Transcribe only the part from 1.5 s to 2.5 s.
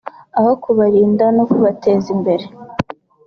kubateza imbere